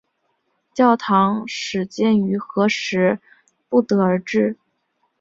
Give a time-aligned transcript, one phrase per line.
[0.73, 3.19] 教堂始建于何时
[3.69, 4.57] 不得而知。